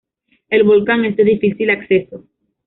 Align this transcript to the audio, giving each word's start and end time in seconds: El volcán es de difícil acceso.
El 0.49 0.63
volcán 0.63 1.05
es 1.05 1.15
de 1.15 1.23
difícil 1.23 1.69
acceso. 1.69 2.23